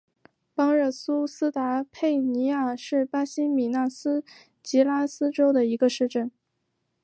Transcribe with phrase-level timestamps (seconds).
[0.55, 4.23] 邦热苏斯达佩尼亚是巴西米纳斯
[4.63, 6.31] 吉拉斯州的一个市镇。